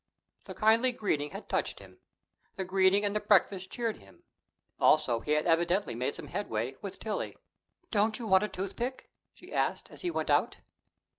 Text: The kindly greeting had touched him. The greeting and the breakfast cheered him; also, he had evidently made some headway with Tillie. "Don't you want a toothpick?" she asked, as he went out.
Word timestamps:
The 0.45 0.55
kindly 0.55 0.91
greeting 0.93 1.29
had 1.29 1.47
touched 1.47 1.77
him. 1.77 1.99
The 2.55 2.65
greeting 2.65 3.05
and 3.05 3.15
the 3.15 3.19
breakfast 3.19 3.69
cheered 3.69 3.97
him; 3.99 4.23
also, 4.79 5.19
he 5.19 5.33
had 5.33 5.45
evidently 5.45 5.93
made 5.93 6.15
some 6.15 6.29
headway 6.29 6.75
with 6.81 6.97
Tillie. 6.97 7.37
"Don't 7.91 8.17
you 8.17 8.25
want 8.25 8.43
a 8.43 8.47
toothpick?" 8.47 9.11
she 9.31 9.53
asked, 9.53 9.91
as 9.91 10.01
he 10.01 10.09
went 10.09 10.31
out. 10.31 10.57